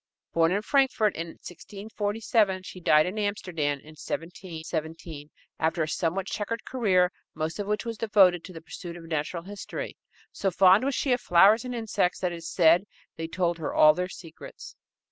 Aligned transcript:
Born 0.33 0.51
in 0.51 0.63
Frankfort 0.63 1.15
in 1.15 1.27
1647, 1.27 2.63
she 2.63 2.79
died 2.79 3.05
in 3.05 3.19
Amsterdam 3.19 3.77
in 3.81 3.93
1717, 3.93 5.29
after 5.59 5.83
a 5.83 5.87
somewhat 5.87 6.25
checkered 6.25 6.65
career, 6.65 7.11
most 7.35 7.59
of 7.59 7.67
which 7.67 7.85
was 7.85 7.99
devoted 7.99 8.43
to 8.45 8.51
the 8.53 8.61
pursuit 8.63 8.97
of 8.97 9.03
natural 9.03 9.43
history. 9.43 9.95
So 10.31 10.49
fond 10.49 10.85
was 10.85 10.95
she 10.95 11.11
of 11.13 11.21
flowers 11.21 11.63
and 11.65 11.75
insects 11.75 12.17
that 12.21 12.31
it 12.31 12.37
is 12.37 12.49
said 12.49 12.85
they 13.17 13.27
told 13.27 13.59
her 13.59 13.75
all 13.75 13.93
their 13.93 14.09
secrets. 14.09 14.75